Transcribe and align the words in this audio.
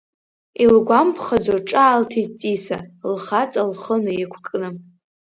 Илгәамԥхаӡо 0.63 1.55
ҿаалҭит 1.69 2.31
Ҵиса, 2.39 2.77
лхаҵа 3.13 3.63
лхы 3.71 3.95
наиқәкны. 4.03 4.69